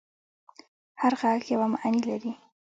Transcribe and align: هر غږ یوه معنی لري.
هر 1.01 1.13
غږ 1.21 1.41
یوه 1.53 1.67
معنی 1.73 2.01
لري. 2.09 2.31